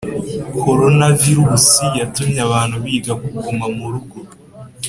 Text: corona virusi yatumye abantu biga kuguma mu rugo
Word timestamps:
corona 0.61 1.05
virusi 1.19 1.83
yatumye 1.99 2.39
abantu 2.47 2.75
biga 2.83 3.13
kuguma 3.23 3.65
mu 3.75 3.85
rugo 3.93 4.17